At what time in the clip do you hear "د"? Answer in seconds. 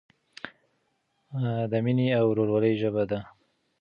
1.71-1.73